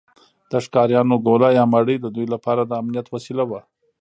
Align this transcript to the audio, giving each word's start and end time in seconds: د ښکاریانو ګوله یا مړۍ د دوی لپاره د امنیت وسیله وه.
د 0.51 0.53
ښکاریانو 0.65 1.15
ګوله 1.25 1.49
یا 1.57 1.63
مړۍ 1.73 1.97
د 2.01 2.05
دوی 2.15 2.27
لپاره 2.33 2.61
د 2.65 2.71
امنیت 2.81 3.07
وسیله 3.09 3.43
وه. 3.49 3.61